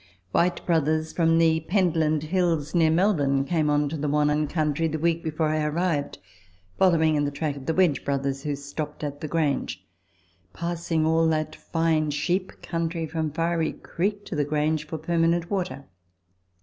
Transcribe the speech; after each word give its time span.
Whyte 0.31 0.65
Brothers, 0.65 1.13
from 1.13 1.37
the 1.37 1.59
Pentland 1.59 2.23
Hills, 2.23 2.73
near 2.73 2.89
Melbourne, 2.89 3.45
came 3.45 3.69
on 3.69 3.87
to 3.89 3.97
the 3.97 4.09
VVannon 4.09 4.49
country 4.49 4.87
the 4.87 4.97
week 4.97 5.23
before 5.23 5.49
I 5.49 5.61
arrived, 5.63 6.17
follow 6.79 6.99
ing 7.03 7.13
iu 7.13 7.23
the 7.23 7.29
track 7.29 7.55
of 7.55 7.77
Wedge 7.77 8.03
Brothers, 8.03 8.41
who 8.41 8.55
stopped 8.55 9.03
at 9.03 9.21
the 9.21 9.27
Grange, 9.27 9.85
passing 10.53 11.05
all 11.05 11.27
that 11.27 11.55
fine 11.55 12.09
sheep 12.09 12.63
country 12.63 13.05
from 13.05 13.29
Fiery 13.29 13.73
Creek 13.73 14.25
to 14.25 14.35
the 14.35 14.43
Grange, 14.43 14.87
for 14.87 14.97
permanent 14.97 15.51
water. 15.51 15.85